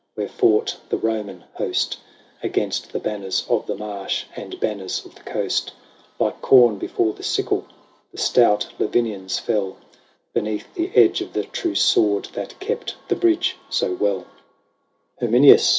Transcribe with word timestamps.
Where 0.15 0.27
fought 0.27 0.75
the 0.89 0.97
Roman 0.97 1.43
host. 1.53 1.99
Against 2.41 2.91
the 2.91 2.97
banners 2.97 3.45
of 3.47 3.67
the 3.67 3.75
marsh 3.75 4.23
And 4.35 4.59
banners 4.59 5.05
of 5.05 5.13
the 5.13 5.21
coast. 5.21 5.73
Like 6.17 6.41
com 6.41 6.79
before 6.79 7.13
the 7.13 7.21
sickle 7.21 7.67
The 8.11 8.17
stout 8.17 8.65
Lavinians 8.79 9.37
fell. 9.37 9.77
Beneath 10.33 10.73
the 10.73 10.89
edge 10.95 11.21
of 11.21 11.33
the 11.33 11.43
true 11.43 11.75
sword 11.75 12.29
That 12.33 12.59
kept 12.59 12.95
the 13.09 13.15
bridge 13.15 13.57
so 13.69 13.95
weU. 13.95 14.21
XXIV." 14.21 14.25
Herminius 15.21 15.69